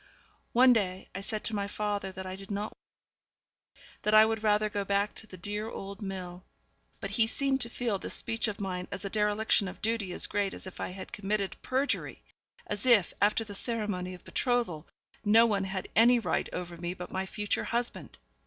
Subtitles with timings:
[0.53, 4.01] One day I said to my father that I did not want to be married,
[4.01, 6.43] that I would rather go back to the dear old mill;
[6.99, 10.25] but he seemed to feel this speech of mine as a dereliction of duty as
[10.25, 12.23] great as if I had committed perjury;
[12.65, 14.87] as if, after the ceremony of betrothal,
[15.23, 18.17] no one had any right over me but my future husband.